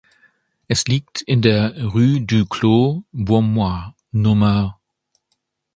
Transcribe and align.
Es 0.67 0.87
liegt 0.87 1.21
in 1.21 1.43
der 1.43 1.79
"Rue 1.83 2.21
du 2.21 2.47
Clos 2.47 3.03
Beaumois" 3.11 3.93
Nr. 4.11 4.79